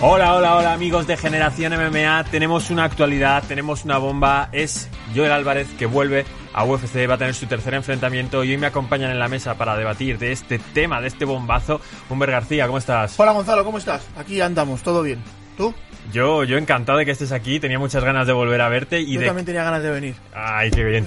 [0.00, 2.22] Hola, hola, hola amigos de Generación MMA.
[2.30, 4.48] Tenemos una actualidad, tenemos una bomba.
[4.52, 8.58] Es Joel Álvarez que vuelve a UFC, va a tener su tercer enfrentamiento y hoy
[8.58, 11.80] me acompañan en la mesa para debatir de este tema, de este bombazo.
[12.08, 13.18] Humber García, ¿cómo estás?
[13.18, 14.06] Hola Gonzalo, ¿cómo estás?
[14.16, 15.18] Aquí andamos, todo bien.
[15.56, 15.74] ¿Tú?
[16.12, 19.14] Yo, yo encantado de que estés aquí, tenía muchas ganas de volver a verte y
[19.14, 19.26] Yo de...
[19.26, 20.14] también tenía ganas de venir.
[20.32, 21.06] Ay, qué bien.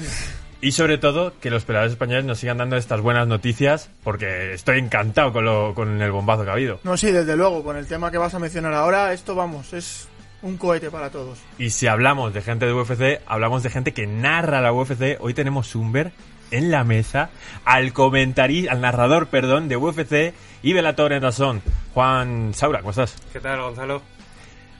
[0.63, 4.77] Y sobre todo, que los peleadores españoles nos sigan dando estas buenas noticias, porque estoy
[4.77, 6.79] encantado con, lo, con el bombazo que ha habido.
[6.83, 10.07] No, sí, desde luego, con el tema que vas a mencionar ahora, esto vamos, es
[10.43, 11.39] un cohete para todos.
[11.57, 15.17] Y si hablamos de gente de UFC, hablamos de gente que narra la UFC.
[15.19, 16.11] Hoy tenemos Humber
[16.51, 17.29] en la mesa
[17.65, 21.61] al comentarista, al narrador, perdón, de UFC y Bellator en razón.
[21.93, 23.15] Juan Saura, ¿cómo estás?
[23.33, 24.01] ¿Qué tal, Gonzalo?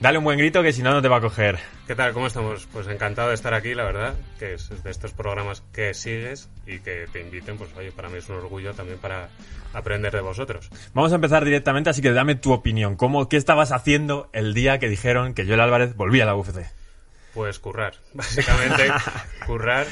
[0.02, 1.60] Dale un buen grito que si no, no te va a coger.
[1.86, 2.12] ¿Qué tal?
[2.12, 2.66] ¿Cómo estamos?
[2.72, 6.80] Pues encantado de estar aquí, la verdad, que es de estos programas que sigues y
[6.80, 9.28] que te inviten, pues oye, para mí es un orgullo también para
[9.72, 10.70] aprender de vosotros.
[10.92, 12.96] Vamos a empezar directamente, así que dame tu opinión.
[12.96, 16.66] ¿Cómo, ¿Qué estabas haciendo el día que dijeron que Joel Álvarez volvía a la UFC?
[17.32, 18.88] Pues currar, básicamente
[19.46, 19.86] currar.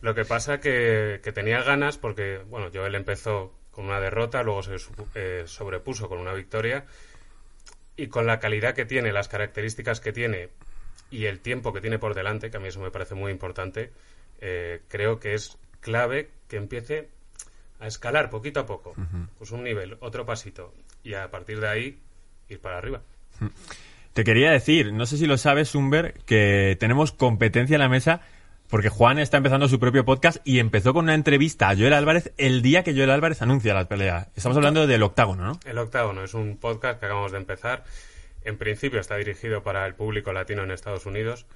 [0.00, 4.62] Lo que pasa que, que tenía ganas porque, bueno, Joel empezó con una derrota, luego
[4.62, 4.76] se
[5.16, 6.84] eh, sobrepuso con una victoria
[7.96, 10.50] y con la calidad que tiene, las características que tiene
[11.10, 13.92] y el tiempo que tiene por delante, que a mí eso me parece muy importante,
[14.40, 17.08] eh, creo que es clave que empiece
[17.80, 18.94] a escalar poquito a poco.
[19.38, 21.98] Pues un nivel, otro pasito y a partir de ahí
[22.48, 23.02] ir para arriba.
[24.12, 28.22] Te quería decir, no sé si lo sabes, Humber, que tenemos competencia en la mesa
[28.68, 32.32] porque Juan está empezando su propio podcast y empezó con una entrevista a Joel Álvarez
[32.36, 34.28] el día que Joel Álvarez anuncia la pelea.
[34.34, 35.60] Estamos hablando del octágono, ¿no?
[35.64, 37.84] El octágono es un podcast que acabamos de empezar.
[38.44, 41.46] En principio está dirigido para el público latino en Estados Unidos,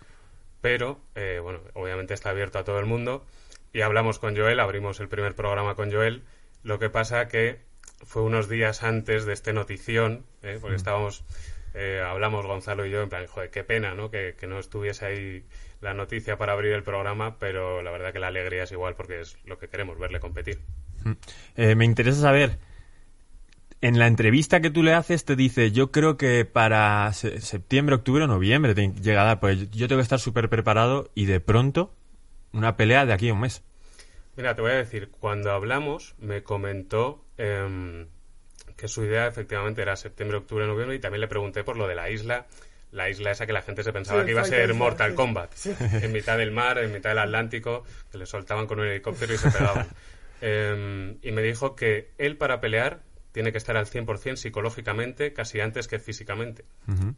[0.60, 3.24] pero eh, bueno, obviamente está abierto a todo el mundo.
[3.72, 6.24] Y hablamos con Joel, abrimos el primer programa con Joel.
[6.62, 7.60] Lo que pasa que
[8.04, 10.58] fue unos días antes de este notición, ¿eh?
[10.60, 11.24] porque estábamos,
[11.74, 14.10] eh, hablamos Gonzalo y yo, en plan, joder, qué pena, ¿no?
[14.10, 15.44] Que, que no estuviese ahí
[15.80, 19.20] la noticia para abrir el programa, pero la verdad que la alegría es igual porque
[19.20, 20.60] es lo que queremos, verle competir.
[21.56, 22.58] Eh, me interesa saber,
[23.80, 27.94] en la entrevista que tú le haces te dice, yo creo que para se- septiembre,
[27.94, 31.24] octubre o noviembre te llega a dar, pues yo tengo que estar súper preparado y
[31.26, 31.94] de pronto
[32.52, 33.62] una pelea de aquí a un mes.
[34.36, 38.08] Mira, te voy a decir, cuando hablamos me comentó em,
[38.80, 41.94] que su idea efectivamente era septiembre, octubre, noviembre y también le pregunté por lo de
[41.94, 42.46] la isla,
[42.92, 45.16] la isla esa que la gente se pensaba Sí, que iba a ser Mortal sí.
[45.16, 45.74] Kombat, Sí.
[45.78, 49.36] en mitad del mar, en mitad del Atlántico, que le soltaban con un helicóptero y
[49.38, 49.86] se pegaban.
[50.42, 53.02] Em, y me dijo que él para pelear
[53.32, 56.64] tiene que estar al 100% psicológicamente, casi antes que físicamente.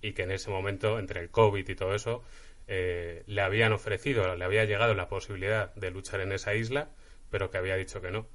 [0.00, 2.25] Y que en ese momento, entre el COVID y todo eso,
[2.67, 6.89] eh, le habían ofrecido, le había llegado la posibilidad de luchar en esa isla,
[7.31, 8.27] pero que había dicho que no.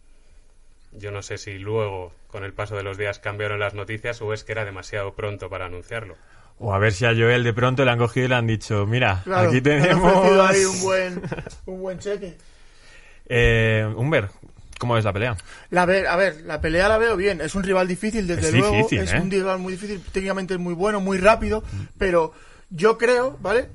[0.91, 4.33] Yo no sé si luego, con el paso de los días, cambiaron las noticias o
[4.33, 6.15] es que era demasiado pronto para anunciarlo.
[6.59, 8.85] O a ver si a Joel de pronto le han cogido y le han dicho,
[8.87, 10.39] mira, Claro, aquí tenemos...
[10.49, 11.21] ahí un buen,
[11.67, 12.35] un buen cheque.
[13.27, 14.29] Eh, Humber,
[14.79, 15.37] ¿cómo ves la pelea?
[15.69, 17.41] La ver, a ver, la pelea la veo bien.
[17.41, 18.75] Es un rival difícil, desde Es luego.
[18.75, 19.19] difícil, es ¿eh?
[19.21, 21.63] un rival muy difícil, técnicamente es muy bueno, muy rápido.
[21.99, 22.33] Pero
[22.69, 23.69] yo creo, ¿vale?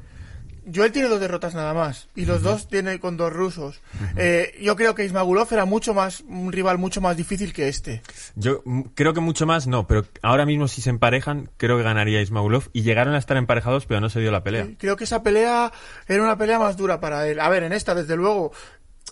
[0.72, 2.08] Joel tiene dos derrotas nada más.
[2.14, 3.80] Y los dos tiene con dos rusos.
[4.16, 8.02] Eh, yo creo que Ismagulov era mucho más, un rival mucho más difícil que este.
[8.36, 11.82] Yo mm, creo que mucho más no, pero ahora mismo si se emparejan, creo que
[11.82, 12.68] ganaría Ismagulov.
[12.72, 14.68] Y llegaron a estar emparejados, pero no se dio la pelea.
[14.78, 15.72] Creo que esa pelea
[16.06, 17.40] era una pelea más dura para él.
[17.40, 18.52] A ver, en esta, desde luego,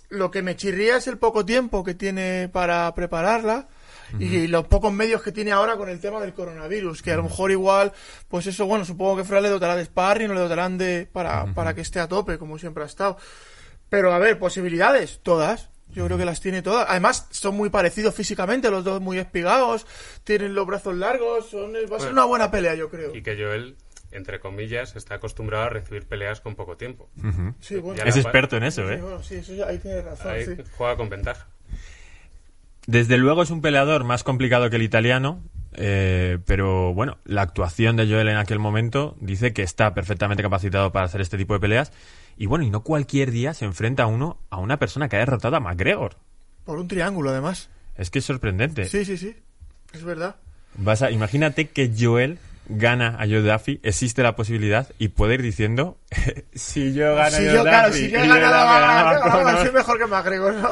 [0.09, 3.69] lo que me chirría es el poco tiempo que tiene para prepararla
[4.19, 7.23] y los pocos medios que tiene ahora con el tema del coronavirus, que a lo
[7.25, 7.93] mejor igual,
[8.29, 11.47] pues eso, bueno, supongo que Fran le dotará de sparring o le dotarán de, para,
[11.55, 13.17] para que esté a tope, como siempre ha estado.
[13.89, 15.69] Pero a ver, posibilidades, todas.
[15.93, 16.87] Yo creo que las tiene todas.
[16.89, 19.87] Además, son muy parecidos físicamente, los dos muy espigados,
[20.23, 23.13] tienen los brazos largos, son, va a ser una buena pelea, yo creo.
[23.13, 23.77] Y que Joel,
[24.13, 27.11] entre comillas, está acostumbrado a recibir peleas con poco tiempo.
[27.59, 27.99] Sí, bueno.
[27.99, 28.97] Ya Es la- experto en eso, Sí, ¿eh?
[28.99, 30.53] bueno, sí, eso ya- ahí tiene razón, Ahí sí.
[30.77, 31.49] juega con ventaja.
[32.87, 35.43] Desde luego es un peleador más complicado que el italiano,
[35.75, 40.91] eh, pero bueno, la actuación de Joel en aquel momento dice que está perfectamente capacitado
[40.93, 41.93] para hacer este tipo de peleas.
[42.37, 45.57] Y bueno, y no cualquier día se enfrenta uno a una persona que ha derrotado
[45.57, 46.17] a McGregor.
[46.65, 47.69] Por un triángulo, además.
[47.97, 48.87] Es que es sorprendente.
[48.87, 49.37] Sí, sí, sí.
[49.93, 50.37] Es verdad.
[50.77, 52.39] Vas a, imagínate que Joel
[52.69, 55.99] gana a Joe Duffy, existe la posibilidad y puede ir diciendo
[56.55, 59.49] si yo gano si a yo, Joe claro, Duffy si yo he ganado a- con-
[59.49, 60.71] a- soy mejor que McGregor, ¿no?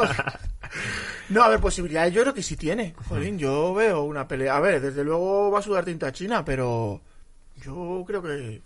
[1.30, 2.94] No, a ver, posibilidades yo creo que sí tiene.
[3.08, 4.56] Jolín, yo veo una pelea.
[4.56, 7.00] A ver, desde luego va a sudar tinta china, pero
[7.62, 8.60] yo creo que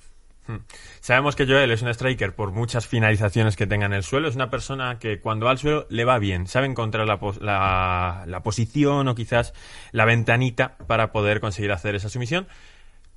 [1.00, 4.29] Sabemos que Joel es un striker por muchas finalizaciones que tenga en el suelo.
[4.29, 6.47] Es una persona que cuando va al suelo le va bien.
[6.49, 9.55] Sabe encontrar la, pos- la- la posición o quizás
[9.93, 12.49] la ventanita para poder conseguir hacer esa sumisión.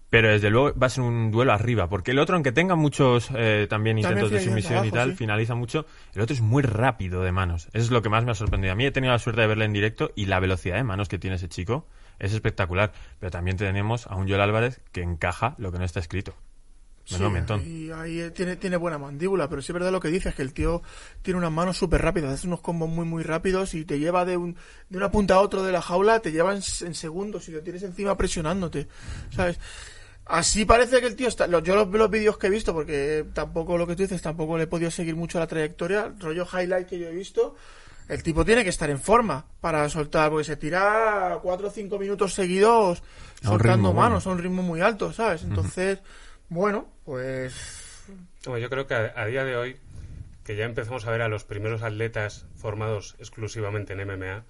[0.10, 3.30] Pero desde luego va a ser un duelo arriba, porque el otro, aunque tenga muchos
[3.36, 5.18] eh, también intentos de sumisión y tal, sí.
[5.18, 7.68] finaliza mucho, el otro es muy rápido de manos.
[7.74, 8.72] Eso es lo que más me ha sorprendido.
[8.72, 11.10] A mí he tenido la suerte de verle en directo y la velocidad de manos
[11.10, 11.88] que tiene ese chico
[12.20, 12.94] es espectacular.
[13.20, 16.36] Pero también tenemos a un Joel Álvarez que encaja lo que no está escrito.
[17.12, 17.62] Menudo mentón.
[17.66, 20.42] Y ahí eh, tiene, tiene buena mandíbula, pero sí es verdad lo que dices, que
[20.42, 20.82] el tío
[21.22, 24.38] tiene unas manos súper rápidas, hace unos combos muy muy rápidos y te lleva de,
[24.38, 24.56] un,
[24.90, 27.84] de una punta a otra de la jaula, te lleva en segundos y lo tienes
[27.84, 28.88] encima presionándote,
[29.30, 29.60] ¿sabes?
[30.26, 31.46] Así parece que el tío está...
[31.48, 34.58] lo- Yo los, los vídeos que he visto, porque tampoco lo que tú dices, tampoco
[34.58, 37.56] le he podido seguir mucho la trayectoria, rollo highlight que yo he visto,
[38.10, 42.00] el tipo tiene que estar en forma para soltar, porque se tira cuatro o cinco
[42.00, 43.04] minutos seguidos
[43.44, 44.32] soltando manos bueno.
[44.32, 45.44] a un ritmo muy alto, ¿sabes?
[45.44, 46.00] Entonces,
[46.50, 47.54] bueno, pues
[48.46, 49.78] Bueno, yo creo que a, a día de hoy,
[50.44, 54.44] que ya empezamos a ver a los primeros atletas formados exclusivamente en MMA,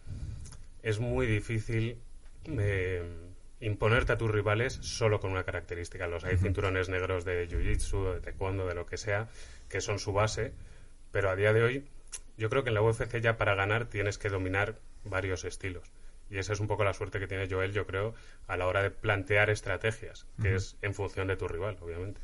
[0.83, 1.97] es muy difícil
[2.45, 3.03] eh,
[3.65, 6.07] imponerte a tus rivales solo con una característica.
[6.07, 9.27] Los hay cinturones negros de Jiu-Jitsu, de Taekwondo, de lo que sea,
[9.69, 10.53] que son su base,
[11.11, 11.85] pero a día de hoy
[12.37, 15.83] yo creo que en la UFC ya para ganar tienes que dominar varios estilos.
[16.29, 18.13] Y esa es un poco la suerte que tiene Joel, yo creo,
[18.47, 22.19] a la hora de plantear estrategias, que es en función de tu rival, obviamente.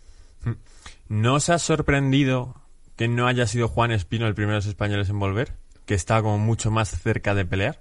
[1.07, 2.55] ¿No os ha sorprendido
[2.95, 5.53] que no haya sido Juan Espino el primero de los españoles en volver?
[5.85, 7.79] Que estaba como mucho más cerca de pelear.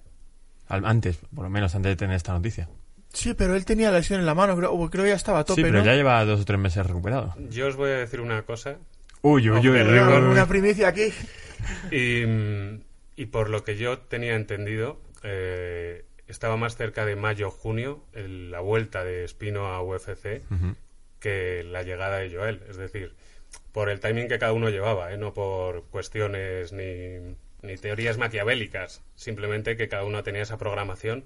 [0.68, 2.68] Al- Antes, por lo menos antes de tener esta noticia.
[3.12, 5.40] Sí, pero él tenía la lesión en la mano, creo, o creo que ya estaba
[5.40, 5.84] a tope, sí, pero ¿no?
[5.84, 7.34] ya lleva dos o tres meses recuperado.
[7.50, 8.76] Yo os voy a decir una cosa,
[9.22, 9.80] Uy, uy, uy.
[9.80, 11.12] Una primicia aquí.
[11.90, 12.22] Y,
[13.16, 18.60] y por lo que yo tenía entendido, eh, estaba más cerca de mayo-junio, el- la
[18.60, 20.40] vuelta de Espino a UFC,
[21.18, 22.62] que la llegada de Joel.
[22.70, 23.12] Es decir,
[23.72, 25.18] por el timing que cada uno llevaba, ¿eh?
[25.18, 31.24] no por cuestiones ni, ni teorías maquiavélicas, simplemente que cada uno tenía esa programación.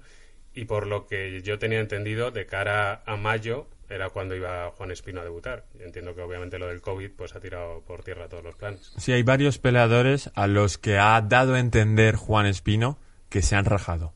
[0.55, 4.91] Y por lo que yo tenía entendido, de cara a mayo era cuando iba Juan
[4.91, 5.65] Espino a debutar.
[5.79, 8.93] Y entiendo que obviamente lo del COVID pues ha tirado por tierra todos los planes.
[8.97, 12.97] Sí, hay varios peleadores a los que ha dado a entender Juan Espino
[13.29, 14.13] que se han rajado.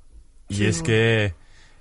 [0.47, 1.33] Y Sí, es que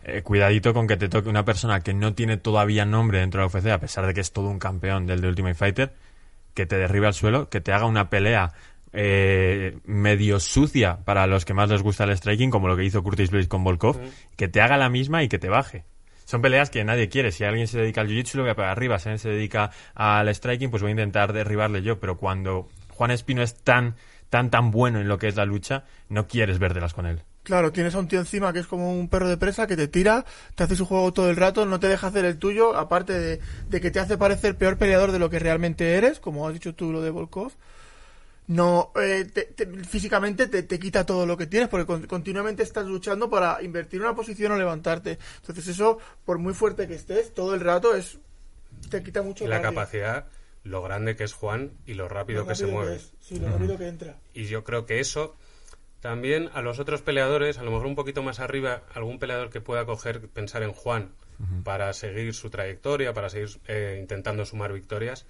[0.05, 3.49] eh, cuidadito con que te toque una persona que no tiene todavía nombre dentro de
[3.49, 5.94] la UFC, a pesar de que es todo un campeón del The Ultimate Fighter,
[6.55, 8.52] que te derribe al suelo, que te haga una pelea
[9.00, 13.00] eh, medio sucia para los que más les gusta el striking, como lo que hizo
[13.04, 13.96] Curtis Blades con Volkov,
[14.34, 15.84] que te haga la misma y que te baje.
[16.24, 17.30] Son peleas que nadie quiere.
[17.30, 18.98] Si alguien se dedica al jiu-jitsu, lo voy a pegar arriba.
[18.98, 22.00] Si alguien se dedica al striking, pues voy a intentar derribarle yo.
[22.00, 23.94] Pero cuando Juan Espino es tan,
[24.30, 27.22] tan, tan bueno en lo que es la lucha, no quieres vértelas con él.
[27.44, 29.86] Claro, tienes a un tío encima que es como un perro de presa que te
[29.86, 30.24] tira,
[30.56, 33.40] te hace su juego todo el rato, no te deja hacer el tuyo, aparte de,
[33.68, 36.74] de que te hace parecer peor peleador de lo que realmente eres, como has dicho
[36.74, 37.52] tú lo de Volkov.
[38.48, 42.62] No, eh, te- te- físicamente te, te quita todo lo que tienes porque con- continuamente
[42.62, 45.18] estás luchando para invertir una posición o levantarte.
[45.40, 48.18] Entonces eso, por muy fuerte que estés, todo el rato es
[48.90, 49.76] te quita mucho Y la cardio.
[49.76, 50.26] capacidad,
[50.64, 52.96] lo grande que es Juan y lo rápido, Lo que se mueve.
[52.96, 53.12] es.
[53.20, 54.16] Sí, lo rápido que entra.
[54.32, 55.36] Y yo creo que eso
[56.00, 59.60] también a los otros peleadores, a lo mejor un poquito más arriba, algún peleador que
[59.60, 61.10] pueda coger, pensar en Juan
[61.64, 65.24] para seguir su trayectoria, para seguir eh, intentando sumar victorias,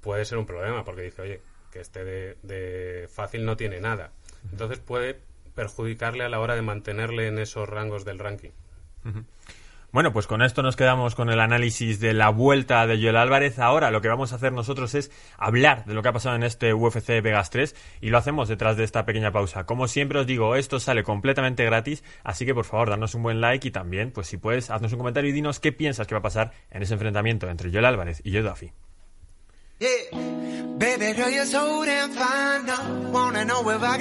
[0.00, 1.40] puede ser un problema, porque dice, oye,
[1.70, 4.12] que este de, de fácil no tiene nada.
[4.50, 5.20] Entonces puede
[5.54, 8.50] perjudicarle a la hora de mantenerle en esos rangos del ranking.
[9.90, 13.58] Bueno, pues con esto nos quedamos con el análisis de la vuelta de Joel Álvarez.
[13.58, 16.42] Ahora lo que vamos a hacer nosotros es hablar de lo que ha pasado en
[16.42, 19.64] este UFC Vegas 3 y lo hacemos detrás de esta pequeña pausa.
[19.64, 23.40] Como siempre os digo, esto sale completamente gratis, así que por favor, darnos un buen
[23.40, 26.20] like y también, pues si puedes, haznos un comentario y dinos qué piensas que va
[26.20, 28.72] a pasar en ese enfrentamiento entre Joel Álvarez y Joe Duffy.
[29.80, 30.57] Yeah.
[30.78, 33.12] Baby girl, you're so damn fine.
[33.12, 33.98] Wanna know if I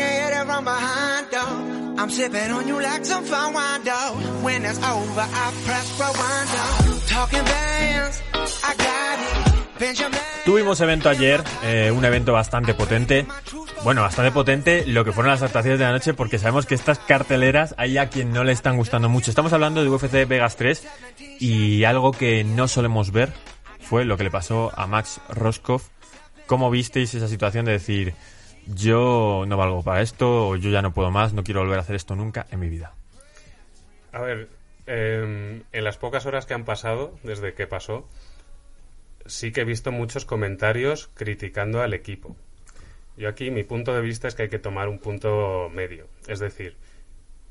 [1.31, 1.97] though.
[1.97, 2.09] I'm
[2.51, 4.13] on you like some fine wine, though.
[4.43, 6.97] When over, I press though.
[10.45, 13.25] Tuvimos evento ayer, eh, un evento bastante potente.
[13.83, 16.99] Bueno, bastante potente lo que fueron las actuaciones de la noche porque sabemos que estas
[16.99, 19.31] carteleras hay a quien no le están gustando mucho.
[19.31, 20.87] Estamos hablando de UFC Vegas 3
[21.39, 23.33] y algo que no solemos ver
[23.79, 25.83] fue lo que le pasó a Max Roscoff.
[26.47, 28.13] ¿Cómo visteis esa situación de decir,
[28.65, 31.81] yo no valgo para esto o yo ya no puedo más, no quiero volver a
[31.81, 32.93] hacer esto nunca en mi vida?
[34.13, 34.47] A ver,
[34.87, 38.07] eh, en las pocas horas que han pasado desde que pasó,
[39.25, 42.35] sí que he visto muchos comentarios criticando al equipo.
[43.17, 46.07] Yo aquí mi punto de vista es que hay que tomar un punto medio.
[46.27, 46.77] Es decir,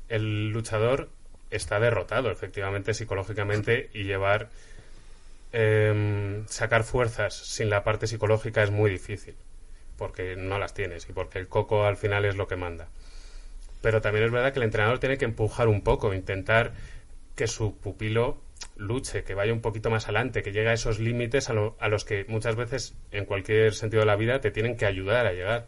[0.09, 1.09] el luchador
[1.51, 4.49] está derrotado efectivamente psicológicamente y llevar
[5.61, 9.35] em, sacar fuerzas sin la parte psicológica es muy difícil
[9.97, 12.87] porque no las tienes y porque el coco al final es lo que manda
[13.81, 16.73] pero también es verdad que el entrenador tiene que empujar un poco intentar
[17.35, 18.37] que su pupilo
[18.75, 21.87] luche, que vaya un poquito más adelante, que llegue a esos límites a, lo- a
[21.87, 25.33] los que muchas veces en cualquier sentido de la vida te tienen que ayudar a
[25.33, 25.67] llegar.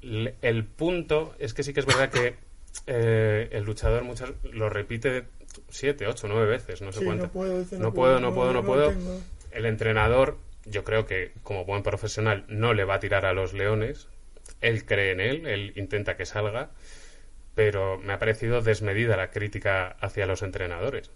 [0.00, 2.34] El punto es que sí que es verdad que
[2.86, 5.24] eh, el luchador muchas lo repite
[5.68, 7.24] siete, ocho, nueve veces, no sé Sí, cuánto.
[7.26, 8.90] no puedo, dice, no puedo, no puedo, no puedo.
[8.90, 9.20] tengo.
[9.50, 10.36] El entrenador,
[10.66, 14.08] yo creo que como buen profesional no le va a tirar a los leones.
[14.60, 16.70] Él cree en él, él intenta que salga,
[17.54, 21.10] pero me ha parecido desmedida la crítica hacia los entrenadores.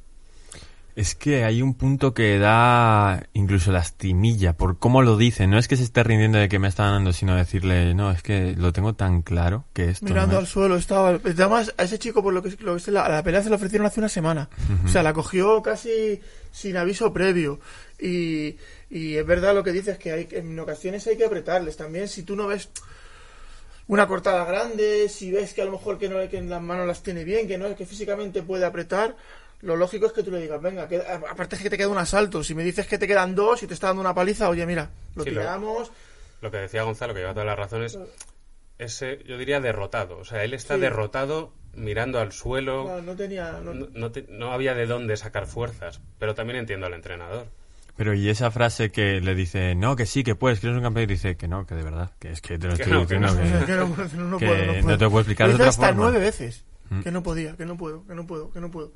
[0.94, 5.46] Es que hay un punto que da incluso lastimilla por cómo lo dice.
[5.46, 8.22] No es que se esté rindiendo de que me está ganando, sino decirle, no, es
[8.22, 10.50] que lo tengo tan claro que esto Mirando no al es".
[10.50, 11.08] suelo estaba.
[11.25, 13.87] Además, a ese chico, por lo que, lo que la, la pelea se la ofrecieron
[13.87, 14.50] hace una semana.
[14.84, 16.20] O sea, la cogió casi
[16.50, 17.58] sin aviso previo.
[17.99, 18.56] Y,
[18.90, 22.06] y es verdad lo que dices, que hay, que en ocasiones hay que apretarles también.
[22.06, 22.68] Si tú no ves
[23.88, 26.87] una cortada grande, si ves que a lo mejor que, no, que en las manos
[26.87, 29.16] las tiene bien, que no que físicamente puede apretar,
[29.62, 31.99] lo lógico es que tú le digas, venga, que, aparte es que te queda un
[31.99, 32.42] asalto.
[32.45, 34.90] Si me dices que te quedan dos y te está dando una paliza, oye, mira,
[35.14, 35.90] lo Sí, tiramos.
[36.40, 37.99] Lo que decía Gonzalo, que lleva todas las razones,
[38.78, 40.19] ese, yo diría derrotado.
[40.19, 40.81] O sea, él está Sí.
[40.81, 42.85] derrotado mirando al suelo.
[42.88, 43.52] No, no tenía.
[43.62, 47.47] no- No, no te- no había de dónde sacar fuerzas, pero también entiendo al entrenador.
[47.97, 50.83] Pero y esa frase que le dice, no, que sí, que puedes, que eres un
[50.83, 52.99] campeón, y dice que no, que de verdad, que es que te lo Que estoy
[52.99, 53.35] no, que diciendo.
[53.35, 53.61] no.
[53.61, 54.99] que- que no, puedo, no, que puedo, no no puedo.
[54.99, 56.02] te lo puedo explicar Lo de otra hasta forma.
[56.02, 56.64] nueve veces.
[56.90, 57.00] Mm.
[57.02, 58.92] Que no podía, que no puedo, que no puedo, que no puedo.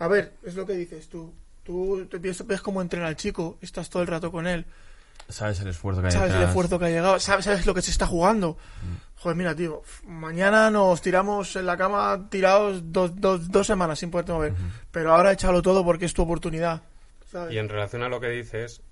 [0.00, 1.32] A ver, es lo que dices tú.
[1.62, 4.66] Tú te piensas, ves cómo entrena el chico, estás todo el rato con él,
[5.30, 7.82] Sabes el esfuerzo que hay sabes el esfuerzo que ha llegado, sabes, sabes lo que
[7.82, 8.56] se está jugando.
[9.16, 14.10] Joder, mira, tío, mañana nos tiramos en la cama tirados dos, dos, dos semanas sin
[14.10, 14.54] poderte mover.
[14.90, 16.82] Pero ahora échalo todo porque es tu oportunidad.
[17.30, 17.54] ¿sabes?
[17.54, 18.82] Y en relación a lo que dices,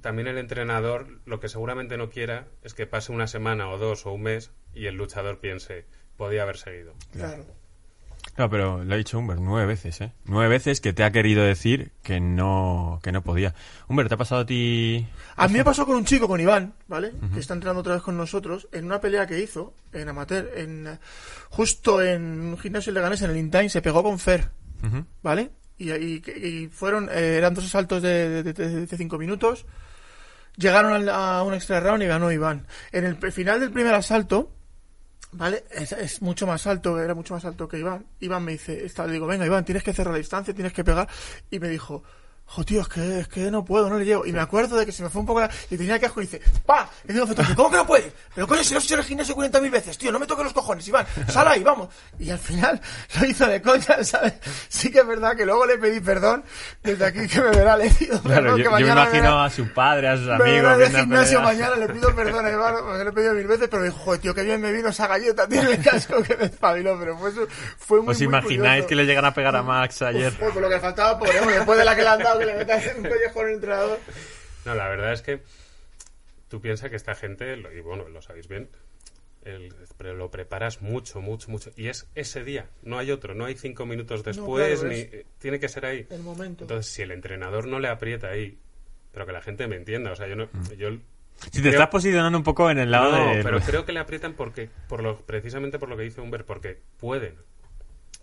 [0.00, 4.06] también el entrenador lo que seguramente no quiera es que pase una semana o dos
[4.06, 6.94] o un mes y el luchador piense, podía haber seguido.
[7.12, 7.44] Claro.
[8.38, 10.12] No, pero lo ha dicho Humber nueve veces, ¿eh?
[10.26, 13.54] Nueve veces que te ha querido decir que no, que no podía.
[13.88, 15.06] Humber, ¿te ha pasado a ti?
[15.36, 17.12] A mí me pasó con un chico, con Iván, ¿vale?
[17.32, 20.98] Que está entrenando otra vez con nosotros, en una pelea que hizo, en amateur, en
[21.50, 24.50] justo en un gimnasio de Leganés, en el Intime, se pegó con Fer.
[25.22, 25.50] ¿vale?
[25.78, 29.66] Y, y- y fueron, eh, eran dos asaltos de, de, de- de cinco minutos,
[30.56, 32.66] llegaron al- a un extra round y ganó Iván.
[32.92, 34.52] En el final del primer asalto,
[35.32, 35.64] ¿vale?
[35.70, 38.06] Es, es mucho más alto, era mucho más alto que Iván.
[38.20, 40.84] Iván me dice, está, le digo, venga Iván, tienes que cerrar la distancia, tienes que
[40.84, 41.08] pegar.
[41.50, 42.02] Y me dijo,
[42.46, 44.24] jo tío, es que, es que no puedo, no le llego.
[44.24, 45.50] Y me acuerdo de que se me fue un poco la...
[45.70, 47.26] Y tenía que asco y dice, pa, y digo,
[47.56, 48.12] ¿cómo que no puedes?
[48.34, 50.44] Pero coño, si lo has hecho en el gimnasio 40.000 veces, tío, no me toques
[50.44, 51.88] los cojones, Iván, sal ahí, vamos.
[52.18, 52.80] Y al final
[53.20, 54.34] lo hizo de coña, ¿sabes?
[54.68, 56.44] Sí que es verdad que luego le pedí perdón,
[56.82, 59.68] desde aquí que me verá, le pido Claro, yo, que yo me imagino a su
[59.72, 60.80] padre, a sus amigos.
[60.80, 63.98] el gimnasio mañana, le pido perdón Iván, porque le he pedido mil veces, pero dijo,
[63.98, 67.18] joder, tío, que bien me vino esa galleta, tiene el casco que me espabiló, pero
[67.18, 67.32] fue,
[67.78, 70.32] fue muy, ¿Os imagináis que le llegan a pegar a Max ayer?
[70.40, 72.54] Uf, por lo que faltaba, hombre, después de la que le han dado, que le
[72.56, 73.98] metas en un collejón el entrenador.
[74.64, 75.42] No, la verdad es que
[76.48, 78.68] tú piensas que esta gente, lo- y bueno, lo sabéis bien,
[79.44, 81.70] el- pero lo preparas mucho, mucho, mucho.
[81.76, 85.26] Y es ese día, no hay otro, no hay cinco minutos después, claro, ni es-
[85.38, 86.06] tiene que ser ahí.
[86.10, 86.64] El momento.
[86.64, 88.58] Entonces, si el entrenador no le aprieta ahí,
[89.12, 90.48] pero que la gente me entienda, o sea, yo no...
[90.76, 90.90] Yo,
[91.44, 93.42] Si te creo- estás posicionando un poco en el lado no, de...
[93.42, 96.80] pero creo que le aprietan porque, por lo, precisamente por lo que dice Humber, porque
[96.98, 97.36] pueden.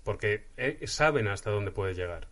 [0.04, 2.28] Porque eh, saben hasta dónde puede llegar.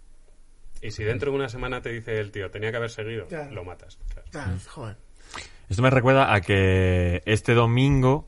[0.81, 3.51] Y si dentro de una semana te dice el tío, tenía que haber seguido, Claro.
[3.51, 3.97] lo matas.
[4.13, 4.27] claro.
[4.31, 4.97] Claro, joder.
[5.69, 8.27] Esto me recuerda a que este domingo,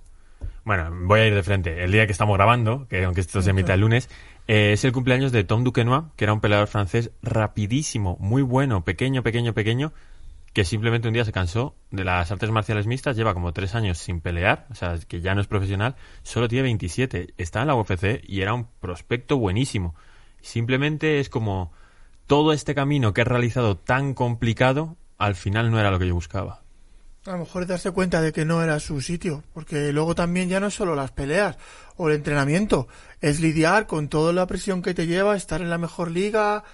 [0.64, 3.50] bueno, voy a ir de frente, el día que estamos grabando, que aunque esto se
[3.50, 4.10] emita el lunes,
[4.48, 8.86] eh, es el cumpleaños de Tom Duquesnoy, que era un peleador francés rapidísimo, muy bueno,
[8.86, 9.92] pequeño, pequeño, pequeño,
[10.54, 13.98] que simplemente un día se cansó de las artes marciales mixtas, lleva como tres años
[13.98, 17.76] sin pelear, o sea, que ya no es profesional, solo tiene 27, está en la
[17.76, 19.96] UFC y era un prospecto buenísimo.
[20.42, 21.74] Simplemente es como
[22.28, 26.16] todo este camino que he realizado tan complicado, al final no era lo que yo
[26.16, 26.62] buscaba.
[27.26, 30.50] A lo mejor es darse cuenta de que no era su sitio, porque luego también
[30.50, 31.58] ya no es solo las peleas
[31.96, 32.90] o el entrenamiento,
[33.22, 36.66] es lidiar con toda la presión que te lleva, estar en la mejor liga.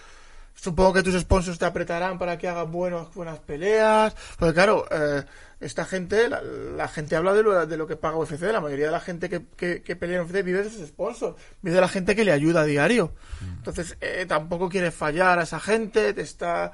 [0.56, 4.16] Supongo que tus sponsors te apretarán para que hagas buenas peleas.
[4.38, 5.24] Porque claro, eh,
[5.60, 8.42] esta gente, la, la gente habla de lo, de lo que paga UFC.
[8.42, 11.36] La mayoría de la gente que, que, que pelea en UFC vive de sus sponsors,
[11.62, 13.14] vive de la gente que le ayuda a diario.
[13.42, 16.72] Entonces, eh, tampoco quieres fallar a esa gente, te está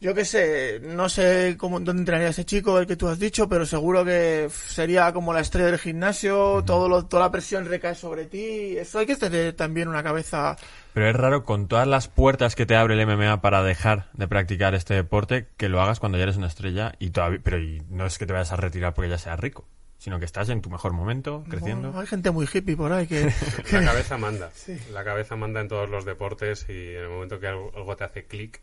[0.00, 3.48] yo qué sé, no sé cómo, dónde entraría ese chico, el que tú has dicho,
[3.48, 7.96] pero seguro que sería como la estrella del gimnasio, todo lo, toda la presión recae
[7.96, 8.76] sobre ti.
[8.76, 10.56] Eso hay que tener también una cabeza.
[10.94, 14.28] Pero es raro con todas las puertas que te abre el MMA para dejar de
[14.28, 17.82] practicar este deporte que lo hagas cuando ya eres una estrella y todavía, pero y
[17.88, 19.66] no es que te vayas a retirar porque ya seas rico.
[19.98, 21.88] sino que estás en tu mejor momento, creciendo.
[21.88, 23.32] Bueno, hay gente muy hippie por ahí que...
[23.72, 24.50] La cabeza manda.
[24.54, 24.78] Sí.
[24.92, 28.04] La cabeza manda en todos los deportes y en el momento que algo, algo te
[28.04, 28.60] hace clic,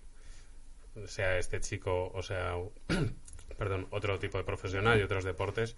[1.08, 2.56] sea este chico o sea,
[3.58, 5.76] perdón, otro tipo de profesional y otros deportes,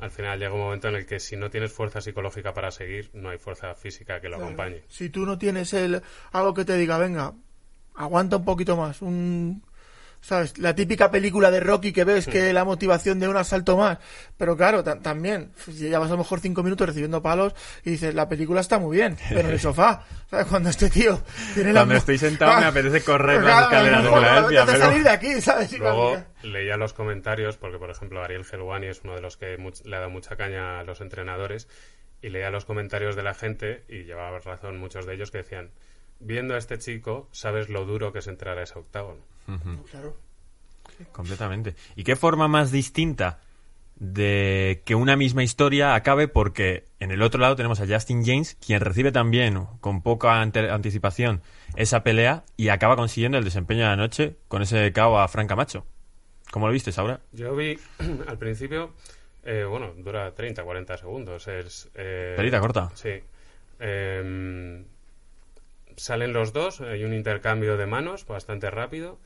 [0.00, 3.10] al final llega un momento en el que si no tienes fuerza psicológica para seguir,
[3.14, 4.82] no hay fuerza física que lo acompañe.
[4.88, 7.34] Si tú no tienes el algo que te diga, venga,
[7.94, 9.62] aguanta un poquito más, un
[10.20, 10.58] ¿sabes?
[10.58, 13.98] La típica película de Rocky que ves que la motivación de un asalto más.
[14.36, 18.14] Pero claro, ta- también, si llevas a lo mejor cinco minutos recibiendo palos y dices,
[18.14, 20.46] la película está muy bien, pero en el sofá, ¿sabes?
[20.46, 21.20] Cuando este tío
[21.54, 21.80] tiene la...
[21.80, 24.10] Cuando estoy sentado me apetece correr las escaleras de
[24.66, 25.72] pero- salir de aquí, ¿sabes?
[25.72, 29.56] Y Luego leía los comentarios, porque por ejemplo Ariel Helwani es uno de los que
[29.84, 31.68] le ha dado mucha caña a los entrenadores,
[32.20, 35.70] y leía los comentarios de la gente, y llevaba razón muchos de ellos que decían,
[36.20, 39.20] viendo a este chico, sabes lo duro que es entrar a ese octágono.
[39.90, 40.16] Claro.
[41.12, 41.74] Completamente.
[41.96, 43.40] ¿Y qué forma más distinta
[43.96, 46.28] de que una misma historia acabe?
[46.28, 50.70] Porque en el otro lado tenemos a Justin James, quien recibe también con poca ante-
[50.70, 51.40] anticipación
[51.76, 55.48] esa pelea y acaba consiguiendo el desempeño de la noche con ese KO a Frank
[55.48, 55.86] Camacho.
[56.50, 57.20] ¿Cómo lo viste, Saura?
[57.32, 57.78] Yo vi
[58.26, 58.92] al principio,
[59.44, 61.46] eh, bueno, dura 30, 40 segundos.
[61.46, 62.90] Es, eh, Pelita corta.
[62.94, 63.22] Sí.
[63.80, 64.84] Eh,
[65.96, 69.18] salen los dos, hay un intercambio de manos bastante rápido.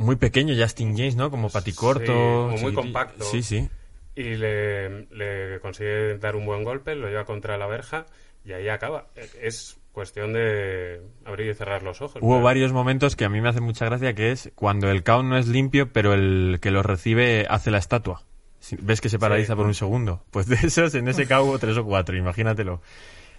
[0.00, 1.30] Muy pequeño Justin James, ¿no?
[1.30, 2.04] Como paticorto.
[2.04, 3.24] Sí, como muy compacto.
[3.24, 3.68] Sí, sí.
[4.16, 8.06] Y le, le consigue dar un buen golpe, lo lleva contra la verja
[8.44, 9.06] y ahí acaba.
[9.40, 12.22] Es cuestión de abrir y cerrar los ojos.
[12.22, 15.02] Hubo Pero- varios momentos que a mí me hace mucha gracia, que es cuando el
[15.04, 18.22] KO no es limpio, pero el que lo recibe hace la estatua.
[18.80, 19.56] ¿Ves que se paraliza Sí.
[19.56, 20.22] por un segundo?
[20.30, 22.82] Pues de esos, en ese hubo tres o cuatro, imagínatelo.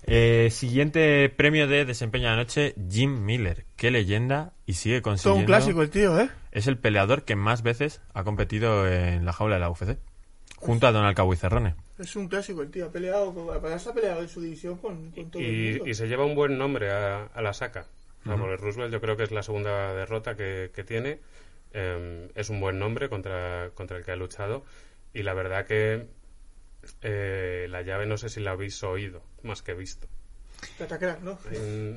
[0.07, 3.65] Eh, siguiente premio de desempeño de la noche, Jim Miller.
[3.75, 5.39] Qué leyenda y sigue Todo consiguiendo...
[5.41, 6.29] un clásico el tío, ¿eh?
[6.51, 9.97] Es el peleador que más veces ha competido en la jaula de la UFC.
[10.57, 11.75] Junto a Donald Cowboy Cerrone.
[11.97, 12.85] Es un clásico el tío.
[12.85, 15.87] Ha peleado, ha peleado en su división con, con todo el y, mundo.
[15.87, 17.87] y se lleva un buen nombre a, a la saca.
[18.23, 21.19] Porque Roosevelt yo creo que es la segunda derrota que, que tiene.
[21.73, 24.63] Eh, es un buen nombre contra, contra el que ha luchado.
[25.13, 26.07] Y la verdad que
[27.01, 30.07] eh, la llave no sé si la habéis oído, más que visto.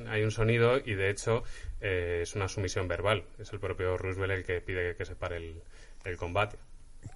[0.09, 1.43] Hay un sonido y de hecho
[1.85, 3.25] eh, es una sumisión verbal.
[3.37, 5.61] Es el propio Roosevelt el que pide que se pare el,
[6.03, 6.57] el combate.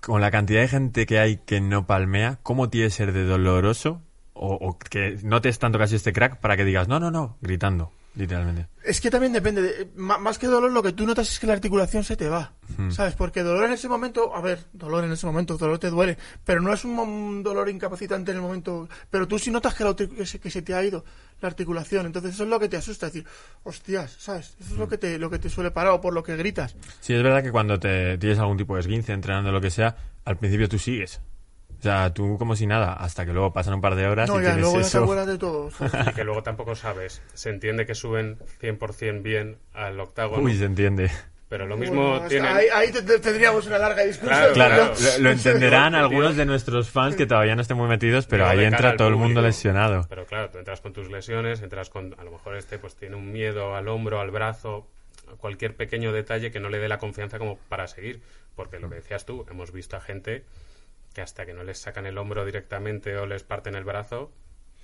[0.01, 3.23] Con la cantidad de gente que hay que no palmea, ¿cómo tiene que ser de
[3.23, 4.01] doloroso?
[4.33, 7.91] O, o que notes tanto casi este crack para que digas, no, no, no, gritando,
[8.15, 8.67] literalmente.
[8.83, 9.61] Es que también depende.
[9.61, 12.53] De, más que dolor, lo que tú notas es que la articulación se te va.
[12.77, 12.91] Hmm.
[12.91, 13.13] ¿Sabes?
[13.15, 14.35] Porque dolor en ese momento.
[14.35, 16.17] A ver, dolor en ese momento, dolor te duele.
[16.43, 18.87] Pero no es un, dolor incapacitante en el momento.
[19.09, 21.03] Pero tú sí notas que, la que, se, que se te ha ido
[21.41, 22.05] la articulación.
[22.05, 23.07] Entonces eso es lo que te asusta.
[23.07, 23.27] Es decir,
[23.63, 24.55] hostias, ¿sabes?
[24.59, 24.79] Eso es Hmm.
[24.79, 26.75] lo que te, lo que te suele parar o por lo que gritas.
[27.01, 29.95] Sí, es verdad que cuando te tienes algún tipo de esguince entrenando lo que sea,
[30.25, 31.21] al principio tú sigues.
[31.79, 34.35] O sea, tú como si nada, hasta que luego pasan un par de horas No,
[34.39, 35.03] y ya, tienes luego ya te eso.
[35.03, 35.69] acuerdas de todo.
[36.09, 37.21] Y que luego tampoco sabes.
[37.33, 40.43] Se entiende que suben 100% bien al octágono.
[40.43, 41.09] Uy, se entiende.
[41.47, 42.51] pero lo mismo Bueno, tienen...
[42.53, 44.53] Ahí, ahí te- te- tendríamos una larga discusión.
[44.53, 48.45] Claro, lo, lo entenderán algunos de nuestros fans que todavía no estén muy metidos, pero
[48.45, 50.05] ahí entra todo el mundo lesionado.
[50.09, 52.13] Pero claro, tú entras con tus lesiones, entras con...
[52.19, 54.85] A lo mejor este pues tiene un miedo al hombro, al brazo,
[55.31, 58.21] a cualquier pequeño detalle que no le dé la confianza como para seguir.
[58.55, 60.43] Porque lo que decías tú, hemos visto a gente
[61.13, 64.31] que hasta que no les sacan el hombro directamente o les parten el brazo,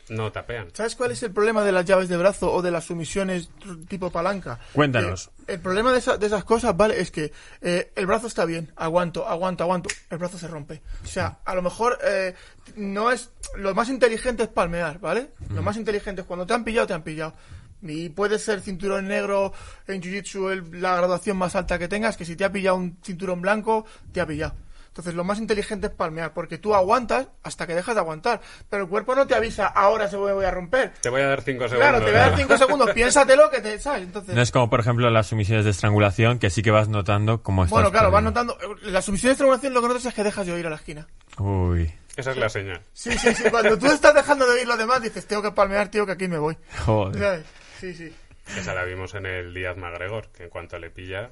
[0.09, 0.67] no tapean.
[0.73, 3.49] ¿Sabes cuál es el problema de las llaves de brazo o de las sumisiones
[3.87, 4.59] tipo palanca?
[4.73, 5.31] Cuéntanos.
[5.47, 6.99] Eh, el problema de, esa- de esas cosas, ¿vale?
[7.01, 10.81] Es que eh, el brazo está bien, aguanto, aguanto, aguanto, el brazo se rompe.
[11.03, 12.35] O sea, a lo mejor eh,
[12.75, 13.31] no es...
[13.55, 15.31] Lo más inteligente es palmear, ¿vale?
[15.53, 17.33] Lo más inteligente es cuando te han pillado, te han pillado.
[17.81, 19.53] Y puede ser cinturón negro
[19.87, 22.97] en Jiu-Jitsu el- la graduación más alta que tengas, que si te ha pillado un
[23.03, 24.53] cinturón blanco, te ha pillado.
[24.95, 28.39] Entonces lo más inteligente es palmear, porque tú aguantas hasta que dejas de aguantar.
[28.69, 30.93] Pero el cuerpo no te avisa, ahora se me voy a romper.
[31.01, 31.89] Te voy a dar cinco segundos.
[31.89, 32.37] Claro, te voy a dar ¿no?
[32.37, 34.03] 5 segundos, piénsatelo que te, ¿sabes?
[34.03, 37.43] Entonces, No es como, por ejemplo, las sumisiones de estrangulación, que sí que vas notando
[37.43, 37.71] cómo estás.
[37.71, 38.53] bueno, claro, vas perdiendo.
[38.55, 40.77] notando, la sumisión de estrangulación lo que notas es que dejas de oír a la
[40.77, 41.05] esquina.
[41.39, 42.79] Uy, Esa es la señal.
[42.93, 45.89] Sí, sí, sí, cuando tú estás dejando de oír lo demás, dices, tengo que palmear,
[45.89, 46.57] tío, que aquí me voy.
[46.85, 47.19] joder.
[47.21, 47.45] ¿Sabes?
[47.81, 48.15] Sí, sí.
[48.57, 51.31] Esa la vimos en el Díaz McGregor, que en cuanto le pilla,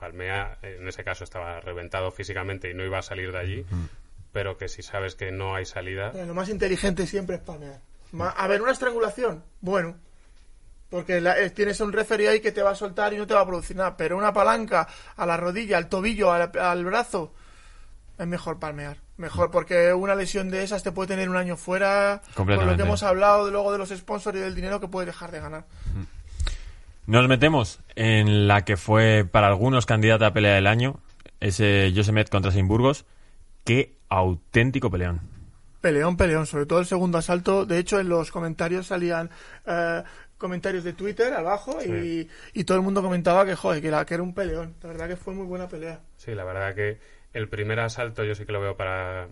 [0.00, 3.66] palmea, en ese caso estaba reventado físicamente y no iba a salir de allí,
[4.32, 7.78] pero que si sabes que no hay salida, Pero lo más inteligente siempre es palmear.
[8.12, 9.96] Ma- a ver, una estrangulación, bueno.
[10.88, 13.34] Porque la- eh, tienes un referee ahí que te va a soltar y no te
[13.34, 13.96] va a producir nada.
[13.96, 17.32] Pero una palanca a la rodilla, al tobillo, al, al brazo,
[18.18, 18.96] es mejor palmear.
[19.16, 22.20] Mejor, porque una lesión de esas te puede tener un año fuera.
[22.22, 22.82] Con lo Completamente.
[22.82, 25.38] que hemos hablado de- luego de los sponsors y del dinero que puedes dejar de
[25.40, 25.64] ganar.
[27.10, 31.00] Nos metemos en la que fue para algunos candidata a pelea del año,
[31.40, 33.04] ese Josemet contra Sin Burgos.
[33.64, 35.20] qué auténtico peleón.
[35.80, 37.66] Peleón, peleón, sobre todo el segundo asalto.
[37.66, 39.28] De hecho, en los comentarios salían
[39.66, 40.04] eh,
[40.38, 44.14] comentarios de Twitter abajo y, y todo el mundo comentaba que, joder, que era, que
[44.14, 44.76] era un peleón.
[44.80, 45.98] La verdad que fue muy buena pelea.
[46.16, 47.00] Sí, la verdad que
[47.32, 49.26] el primer asalto yo sí que lo veo para,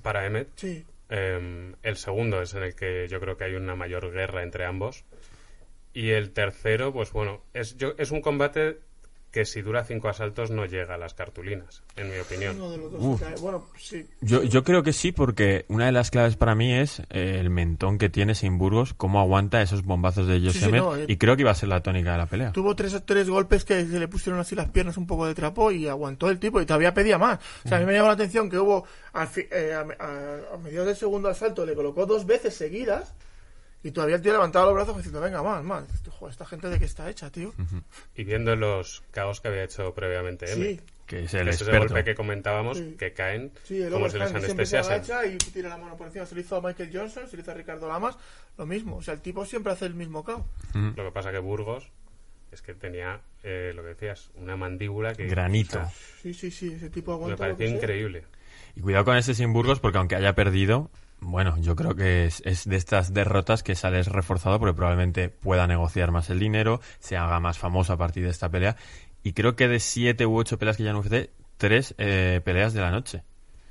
[0.00, 0.48] para Emmet.
[0.56, 0.86] Sí.
[1.10, 4.64] Eh, el segundo es en el que yo creo que hay una mayor guerra entre
[4.64, 5.04] ambos.
[5.94, 8.80] Y el tercero, pues bueno, es, yo, es un combate
[9.30, 12.56] que si dura cinco asaltos no llega a las cartulinas, en mi opinión.
[12.56, 13.18] Uno de los dos Uf.
[13.20, 13.34] se cae.
[13.36, 14.06] Bueno, sí.
[14.22, 17.50] Yo, yo creo que sí, porque una de las claves para mí es eh, el
[17.50, 21.04] mentón que tiene Sin Burgos, cómo aguanta esos bombazos de sí, Yosemite, no, eh.
[21.08, 22.52] y creo que iba a ser la tónica de la pelea.
[22.52, 25.70] Tuvo tres, tres golpes que se le pusieron así las piernas un poco de trapo
[25.72, 27.38] y aguantó el tipo y todavía pedía más.
[27.66, 30.54] O sea, a mí me llamó la atención que hubo, al fi- eh, a, a-
[30.54, 33.12] a mediados del segundo asalto, le colocó dos veces seguidas
[33.88, 35.84] y todavía el tío levantaba los brazos diciendo, venga, más, más.
[36.10, 37.52] "Joder, esta gente de qué está hecha, tío.
[38.14, 40.46] Y viendo los caos que había hecho previamente.
[40.48, 41.94] Sí, Que es el que ese es el experto.
[41.94, 42.96] golpe que comentábamos, Sí.
[42.98, 44.92] que caen sí, el como si les se anestesiasen.
[44.94, 46.26] agacha y tira la mano por encima.
[46.26, 48.16] Se lo hizo a Michael Johnson, se lo hizo a Ricardo Lamas,
[48.58, 48.96] lo mismo.
[48.96, 50.44] O sea, el tipo siempre hace el mismo cao.
[50.74, 51.88] Lo que pasa que Burgos
[52.52, 55.26] es que tenía, eh, lo que decías, una mandíbula que...
[55.28, 55.78] Granito.
[55.78, 57.76] o sea, Sí, sí, sí, ese tipo me aguanta pareció sea.
[57.76, 58.24] increíble.
[58.76, 62.42] Y cuidado con ese Sin Burgos, porque aunque haya perdido, bueno, yo creo que es,
[62.44, 67.16] es de estas derrotas que sales reforzado porque probablemente pueda negociar más el dinero, se
[67.16, 68.76] haga más famoso a partir de esta pelea.
[69.22, 72.72] Y creo que de siete u ocho peleas que ya en UFC, tres eh, peleas
[72.72, 73.22] de la noche.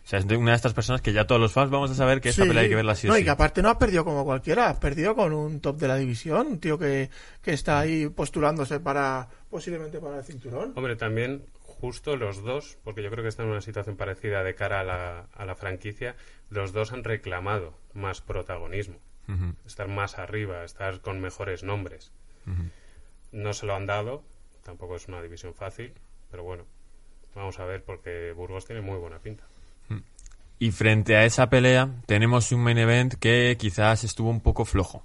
[0.03, 1.95] O sea, es de una de estas personas que ya todos los fans vamos a
[1.95, 2.47] saber que esta Sí.
[2.47, 3.21] pelea hay que verla sí o no, sí.
[3.21, 5.97] y que aparte no has perdido como cualquiera, has perdido con un top de la
[5.97, 7.09] división, un tío que,
[7.41, 10.71] que está ahí postulándose para posiblemente para el cinturón.
[10.75, 11.43] Hombre, también
[11.79, 14.83] justo los dos, porque yo creo que están en una situación parecida de cara a
[14.83, 16.15] la, a la franquicia,
[16.49, 18.99] los dos han reclamado más protagonismo,
[19.65, 22.11] estar más arriba, estar con mejores nombres.
[23.31, 24.23] No se lo han dado,
[24.63, 25.93] tampoco es una división fácil,
[26.31, 26.65] pero bueno,
[27.35, 29.43] vamos a ver porque Burgos tiene muy buena pinta.
[30.59, 35.03] Y frente a esa pelea, tenemos un main event que quizás estuvo un poco flojo.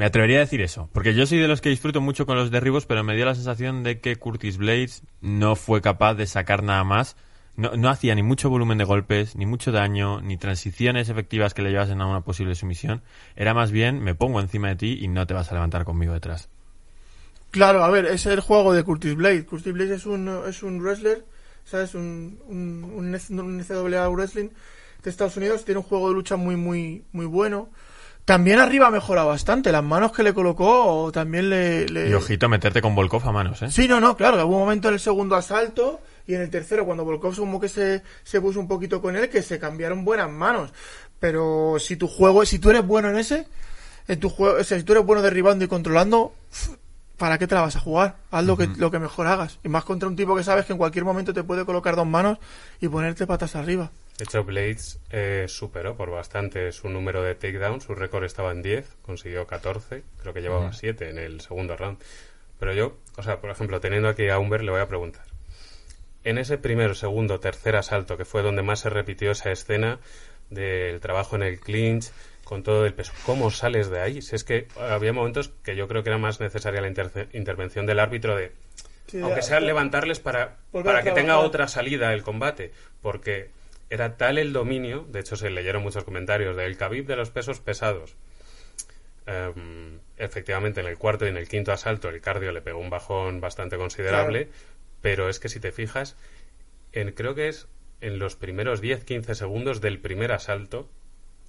[0.00, 2.50] Me atrevería a decir eso, porque yo soy de los que disfruto mucho con los
[2.50, 6.62] derribos, pero me dio la sensación de que Curtis Blades no fue capaz de sacar
[6.62, 7.16] nada más.
[7.54, 11.60] No, no hacía ni mucho volumen de golpes, ni mucho daño, ni transiciones efectivas que
[11.60, 13.02] le llevasen a una posible sumisión.
[13.36, 16.14] Era más bien, me pongo encima de ti y no te vas a levantar conmigo
[16.14, 16.48] detrás.
[17.50, 19.44] Claro, a ver, es el juego de Curtis Blade.
[19.44, 21.26] Curtis Blade es un, es un wrestler,
[21.66, 21.94] ¿sabes?
[21.94, 24.48] Un, un, un, un NCAA Wrestling
[25.02, 25.66] de Estados Unidos.
[25.66, 27.68] Tiene un juego de lucha muy, muy, muy bueno.
[28.24, 29.72] También arriba ha mejorado bastante.
[29.72, 31.88] Las manos que le colocó también le...
[31.88, 33.70] le- Y ojito a meterte con Volkov a manos, ¿eh?
[33.70, 36.84] Sí, no, no, claro, hubo un momento en el segundo asalto y en el tercero,
[36.86, 40.30] cuando Volkov como que se, se puso un poquito con él, que se cambiaron buenas
[40.30, 40.70] manos.
[41.18, 43.46] Pero si tu juego, si tú eres bueno en ese,
[44.06, 46.32] en tu juego, o sea, si tú eres bueno derribando y controlando,
[47.16, 48.16] ¿para qué te la vas a jugar?
[48.30, 49.58] Haz lo que, lo que mejor hagas.
[49.64, 52.06] Y más contra un tipo que sabes que en cualquier momento te puede colocar dos
[52.06, 52.38] manos
[52.80, 53.90] y ponerte patas arriba.
[54.20, 57.84] De hecho, Blades eh, superó por bastante su número de takedowns.
[57.84, 60.02] Su récord estaba en 10, consiguió 14.
[60.20, 61.96] Creo que llevaba 7 en el segundo round.
[62.58, 65.24] Pero yo, o sea, por ejemplo, teniendo aquí a Humber, le voy a preguntar.
[66.22, 70.00] En ese primero, segundo, tercer asalto, que fue donde más se repitió esa escena
[70.50, 72.12] del trabajo en el clinch,
[72.44, 74.20] con todo el peso, ¿cómo sales de ahí?
[74.20, 76.88] Si es que había momentos que yo creo que era más necesaria la
[77.32, 78.52] intervención del árbitro de,
[79.22, 83.48] aunque sea levantarles para, para que tenga otra salida el combate, porque
[83.90, 87.60] era tal el dominio, de hecho se leyeron muchos comentarios del Khabib de los pesos
[87.60, 88.16] pesados.
[89.26, 92.90] Em, efectivamente, en el cuarto y en el quinto asalto el cardio le pegó un
[92.90, 94.48] bajón bastante considerable,
[95.00, 96.16] pero es que si te fijas,
[96.92, 97.68] en, creo que es
[98.00, 100.88] en los primeros 10-15 segundos del primer asalto,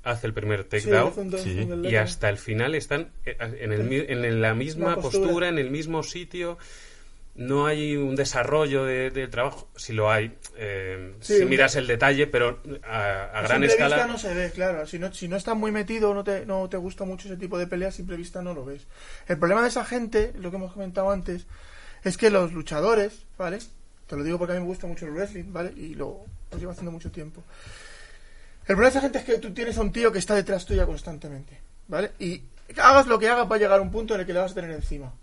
[0.04, 1.68] hace el primer takedown Sí.
[1.84, 5.24] y hasta el final están eh, en, el mi- en la misma La postura.
[5.26, 6.58] postura, en el mismo sitio.
[7.34, 9.70] No hay un desarrollo de- trabajo.
[9.78, 13.68] Si lo hay, eh, Sí, si miras el detalle, pero a, a A gran simple
[13.68, 13.96] escala.
[13.96, 14.86] vista no se ve, claro.
[14.86, 17.58] Si no, si no estás muy metido, no te, no te gusta mucho ese tipo
[17.58, 18.86] de peleas, a simple vista no lo ves.
[19.28, 21.48] El problema de esa gente, lo que hemos comentado antes,
[22.04, 23.60] es que los luchadores, ¿vale?
[24.08, 25.72] Te lo digo porque a mí me gusta mucho el wrestling, ¿vale?
[25.78, 27.44] Y lo, lo llevo haciendo mucho tiempo.
[28.62, 30.66] El problema de esa gente es que tú tienes a un tío que está detrás
[30.66, 32.12] tuya constantemente, ¿vale?
[32.20, 32.44] Y
[32.78, 34.56] hagas lo que hagas, va a llegar un punto en el que le vas a
[34.56, 35.14] tener encima,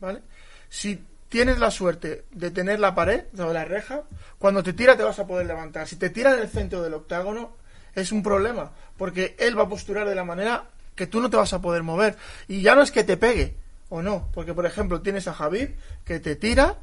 [0.00, 0.20] ¿vale?
[0.68, 4.02] Si tienes la suerte de tener la pared, o la reja,
[4.38, 5.88] cuando te tira te vas a poder levantar.
[5.88, 7.52] Si te tira en el centro del octágono,
[7.94, 10.64] es un problema, porque él va a posturar de la manera
[10.94, 12.16] que tú no te vas a poder mover.
[12.48, 13.54] Y ya no es que te pegue,
[13.88, 15.70] o no, porque por ejemplo tienes a Javid
[16.04, 16.78] que te tira,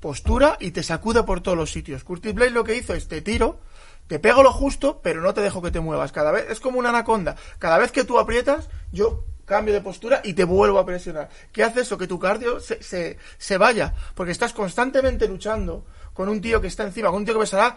[0.00, 2.02] postura y te sacude por todos los sitios.
[2.04, 3.60] Curtis Blade lo que hizo es te tiro,
[4.06, 6.12] te pego lo justo, pero no te dejo que te muevas.
[6.12, 7.36] Cada vez es como una anaconda.
[7.58, 11.28] Cada vez que tú aprietas, yo cambio de postura y te vuelvo a presionar.
[11.52, 11.96] ¿Qué hace eso?
[11.96, 16.66] Que tu cardio se, se, se vaya, porque estás constantemente luchando con un tío que
[16.66, 17.76] está encima, con un tío que pesará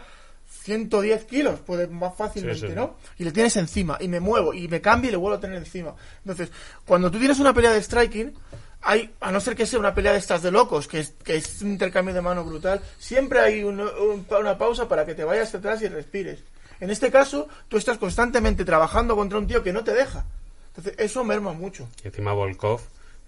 [0.64, 2.74] 110 kilos, puede más fácilmente, Sí, sí.
[2.76, 2.96] ¿no?
[3.18, 5.58] Y le tienes encima, y me muevo, y me cambio y le vuelvo a tener
[5.58, 5.94] encima.
[6.20, 6.52] Entonces,
[6.86, 8.34] cuando tú tienes una pelea de striking,
[8.82, 11.36] hay, a no ser que sea una pelea de estas de locos, que es, que
[11.36, 15.24] es un intercambio de mano brutal, siempre hay un- un- una pausa para que te
[15.24, 16.40] vayas atrás y respires.
[16.80, 20.26] En este caso, tú estás constantemente trabajando contra un tío que no te deja.
[20.70, 21.90] Entonces, eso merma mucho.
[22.04, 22.80] Y encima Volkov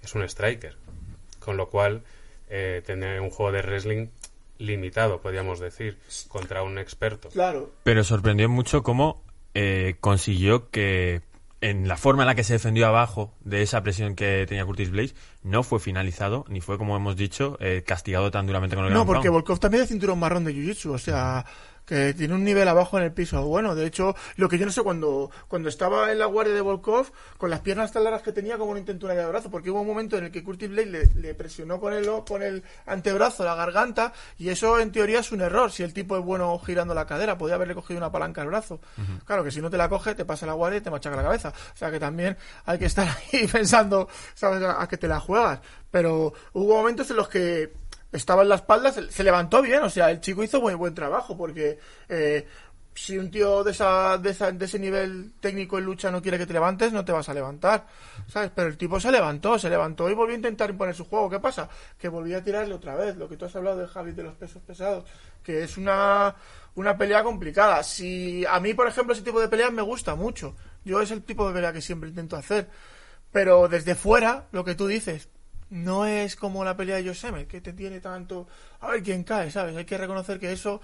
[0.02, 0.76] es un striker.
[1.40, 2.02] Con lo cual,
[2.50, 4.08] eh, tiene un juego de wrestling
[4.58, 5.98] limitado, podríamos decir,
[6.30, 7.30] contra un experto.
[7.30, 7.72] Claro.
[7.84, 9.22] Pero sorprendió mucho cómo
[9.54, 11.22] eh, consiguió que
[11.62, 14.90] en la forma en la que se defendió abajo de esa presión que tenía Curtis
[14.90, 18.94] Blaze no fue finalizado ni fue como hemos dicho eh, castigado tan duramente con el
[18.94, 19.30] No, porque.
[19.30, 21.46] Volkov también es cinturón marrón de Jiu-Jitsu, o sea,
[21.86, 23.46] que tiene un nivel abajo en el piso.
[23.46, 26.62] Bueno, de hecho, lo que yo no sé, cuando, cuando estaba en la guardia de
[26.62, 29.72] Volkov, con las piernas tan largas que tenía, como no intentó una de brazo, porque
[29.72, 32.64] hubo un momento en el que Curtis Blade le, le presionó con el, con el
[32.86, 35.72] antebrazo la garganta, y eso en teoría es un error.
[35.72, 38.80] Si el tipo es bueno girando la cadera, podía haberle cogido una palanca al brazo.
[39.26, 41.24] Claro que si no te la coge, te pasa la guardia y te machaca la
[41.24, 41.50] cabeza.
[41.50, 45.20] O sea que también hay que estar ahí pensando, ¿sabes?, a, a que te la
[45.20, 45.60] juegas.
[45.90, 47.81] Pero hubo momentos en los que
[48.12, 51.38] estaba en la espalda, se, levantó bien, o sea, el chico hizo muy buen trabajo,
[51.38, 52.46] porque eh,
[52.94, 56.38] si un tío de, esa, de, esa- de ese nivel técnico en lucha no quiere
[56.38, 57.88] que te levantes, no te vas a levantar,
[58.28, 58.52] ¿sabes?
[58.54, 61.30] Pero el tipo se levantó, se levantó y volvió a intentar imponer su juego.
[61.30, 61.70] ¿Qué pasa?
[61.98, 64.36] Que volvió a tirarle otra vez, lo que tú has hablado de Javi de los
[64.36, 65.06] pesos pesados,
[65.42, 66.36] que es una,
[66.76, 67.82] una pelea complicada.
[67.84, 71.24] Si a mí, por ejemplo, ese tipo de peleas me gusta mucho, yo es el
[71.24, 72.68] tipo de pelea que siempre intento hacer,
[73.32, 75.30] pero desde fuera, lo que tú dices,
[75.72, 78.48] no es como la pelea de Yosemite, que te tiene tanto.
[78.82, 79.76] A ver quién cae, ¿sabes?
[79.76, 80.82] Hay que reconocer que eso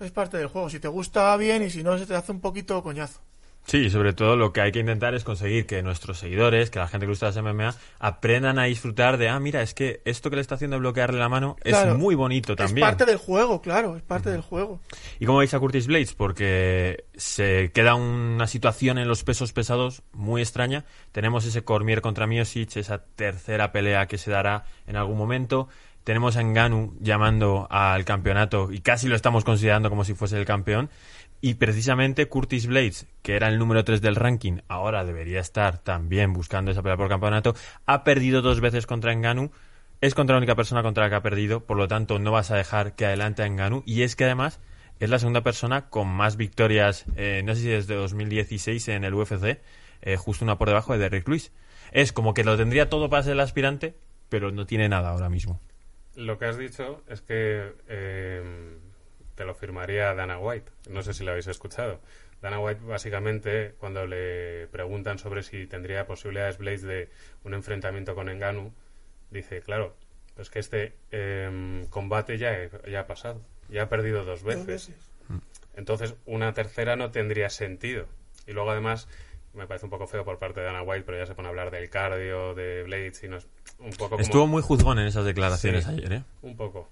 [0.00, 0.70] es parte del juego.
[0.70, 3.20] Si te gusta bien y si no, se te hace un poquito coñazo.
[3.68, 6.78] Sí, y sobre todo lo que hay que intentar es conseguir que nuestros seguidores, que
[6.78, 10.30] la gente que gusta las MMA, aprendan a disfrutar de, ah, mira, es que esto
[10.30, 11.92] que le está haciendo bloquearle la mano Claro.
[11.92, 12.86] es muy bonito también.
[12.86, 14.80] Es parte del juego, claro, es parte del juego.
[15.20, 16.14] ¿Y cómo veis a Curtis Blades?
[16.14, 20.86] Porque se queda una situación en los pesos pesados muy extraña.
[21.12, 25.68] Tenemos ese Cormier contra Miosic, esa tercera pelea que se dará en algún momento.
[26.04, 30.46] Tenemos a Ngannou llamando al campeonato y casi lo estamos considerando como si fuese el
[30.46, 30.88] campeón.
[31.40, 36.32] Y precisamente Curtis Blades, que era el número 3 del ranking, ahora debería estar también
[36.32, 37.54] buscando esa pelea por campeonato,
[37.86, 39.50] ha perdido dos veces contra Ngannou.
[40.00, 42.50] Es contra la única persona contra la que ha perdido, por lo tanto no vas
[42.50, 43.82] a dejar que adelante a Ngannou.
[43.86, 44.60] Y es que además
[45.00, 49.14] es la segunda persona con más victorias, eh, no sé si desde 2016 en el
[49.14, 49.60] UFC,
[50.02, 51.52] eh, justo una por debajo de Derrick Lewis.
[51.92, 53.94] Es como que lo tendría todo para ser el aspirante,
[54.28, 55.60] pero no tiene nada ahora mismo.
[56.16, 58.78] Lo que has dicho es que eh,
[59.38, 60.70] te lo firmaría Dana White.
[60.90, 62.00] No sé si lo habéis escuchado.
[62.42, 67.08] Dana White, básicamente, cuando le preguntan sobre si tendría posibilidades Blaze de
[67.44, 68.72] un enfrentamiento con Enganu,
[69.30, 69.94] dice, claro,
[70.34, 73.40] pues que este eh, combate ya, ya ha pasado.
[73.68, 74.58] Ya ha perdido dos veces.
[74.58, 75.10] Dos veces.
[75.76, 78.06] Entonces, una tercera no tendría sentido.
[78.48, 79.06] Y luego, además,
[79.54, 81.50] me parece un poco feo por parte de Dana White, pero ya se pone a
[81.50, 83.46] hablar del cardio, de Blades, y no es
[83.78, 84.22] un poco como...
[84.22, 85.90] Estuvo muy juzgón en esas declaraciones Sí.
[85.92, 86.22] ayer, ¿eh?
[86.42, 86.88] Un poco.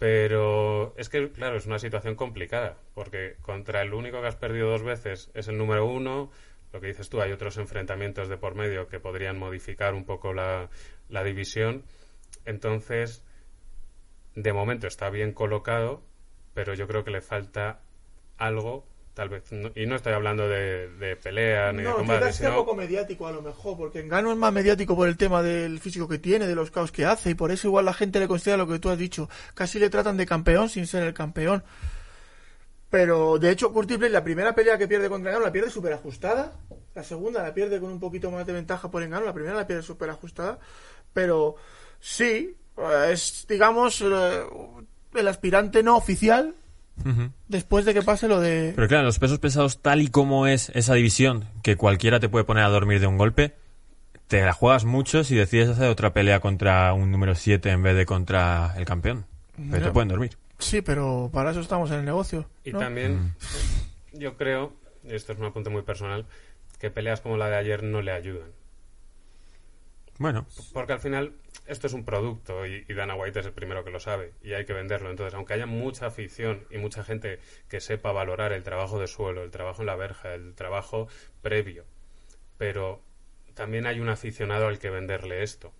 [0.00, 4.70] Pero es que, claro, es una situación complicada, porque contra el único que has perdido
[4.70, 6.30] dos veces es el número uno.
[6.72, 10.32] Lo que dices tú, hay otros enfrentamientos de por medio que podrían modificar un poco
[10.32, 10.70] la,
[11.10, 11.84] la división.
[12.46, 13.22] Entonces,
[14.34, 16.02] de momento está bien colocado,
[16.54, 17.82] pero yo creo que le falta
[18.38, 19.50] algo, tal vez.
[19.52, 22.58] no- y no estoy hablando de, de pelea ni de No, combate, quizás sea sino.
[22.60, 26.08] poco mediático a lo mejor, porque Engano es más mediático por el tema del físico
[26.08, 28.56] que tiene, de los caos que hace, y por eso igual la gente le considera
[28.56, 29.28] lo que tú has dicho.
[29.54, 31.62] Casi le tratan de campeón sin ser el campeón.
[32.90, 35.92] Pero, de hecho, Curtis Blade, la primera pelea que pierde contra Engano la pierde súper
[35.92, 36.54] ajustada.
[36.94, 39.24] La segunda la pierde con un poquito más de ventaja por Engano.
[39.26, 40.58] La primera la pierde súper ajustada.
[41.12, 41.54] Pero,
[42.00, 42.56] sí,
[43.08, 44.42] es, digamos, eh,
[45.14, 46.56] el aspirante no oficial
[47.48, 48.72] Después de que pase lo de...
[48.74, 52.44] Pero claro, los pesos pesados, tal y como es esa división, que cualquiera te puede
[52.44, 53.54] poner a dormir de un golpe,
[54.26, 57.96] te la juegas mucho si decides hacer otra pelea contra un número 7 en vez
[57.96, 59.26] de contra el campeón.
[59.70, 60.36] Pero te pueden dormir.
[60.58, 62.48] Sí, pero para eso estamos en el negocio.
[62.64, 63.34] Y también,
[64.12, 64.72] yo creo,
[65.04, 66.26] y esto es un apunte muy personal,
[66.78, 68.50] que peleas como la de ayer no le ayudan.
[70.20, 71.32] Bueno, Porque al final
[71.66, 74.52] esto es un producto y, y Dana White es el primero que lo sabe y
[74.52, 75.08] hay que venderlo.
[75.08, 77.38] Entonces, aunque haya mucha afición y mucha gente
[77.70, 81.08] que sepa valorar el trabajo de suelo, el trabajo en la verja, el trabajo
[81.40, 81.86] previo,
[82.58, 83.00] pero
[83.54, 85.72] también hay un aficionado al que venderle esto.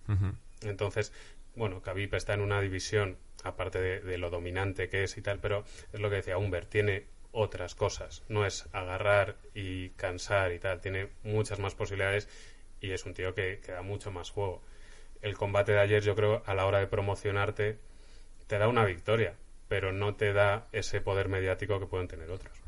[0.63, 1.13] Entonces,
[1.55, 5.37] bueno, Khabib está en una división, aparte de, de lo dominante que es y tal,
[5.37, 8.23] pero es lo que decía Humber, tiene otras cosas.
[8.27, 12.27] No es agarrar y cansar y tal, tiene muchas más posibilidades
[12.81, 14.61] y es un tío que, que da mucho más juego.
[15.21, 17.77] El combate de ayer, yo creo, a la hora de promocionarte,
[18.47, 19.35] te da una victoria,
[19.67, 22.61] pero no te da ese poder mediático que pueden tener otros.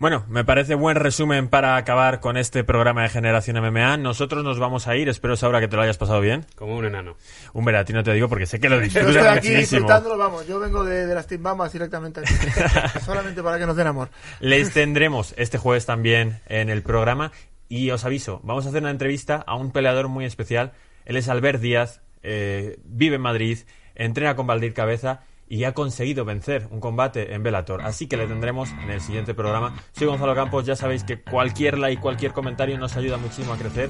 [0.00, 3.98] Bueno, me parece buen resumen para acabar con este programa de Generación MMA.
[3.98, 6.46] Nosotros nos vamos a ir, espero ahora que te lo hayas pasado bien.
[6.56, 7.16] Como un enano.
[7.52, 9.80] Un a ti no te digo porque sé que lo disfrutas estoy aquí muchísimo.
[9.80, 10.46] disfrutándolo, vamos.
[10.46, 12.32] Yo vengo de, de las Team Bambas directamente aquí.
[13.04, 14.08] Solamente para que nos den amor.
[14.40, 17.30] Les tendremos este jueves también en el programa.
[17.70, 20.72] Y os aviso, vamos a hacer una entrevista a un peleador muy especial.
[21.04, 23.58] Él es Albert Díaz, eh, vive en Madrid,
[23.94, 27.82] entrena con Valdir Cabeza y ha conseguido vencer un combate en Bellator.
[27.82, 29.76] Así que le tendremos en el siguiente programa.
[29.92, 33.88] Soy Gonzalo Campos, ya sabéis que cualquier like, cualquier comentario nos ayuda muchísimo a crecer.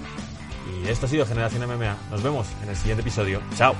[0.84, 1.96] Y esto ha sido Generación MMA.
[2.10, 3.40] Nos vemos en el siguiente episodio.
[3.56, 3.74] Chao.